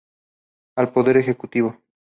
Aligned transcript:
Al 0.77 0.91
Poder 0.93 1.15
Ejecutivo. 1.17 1.79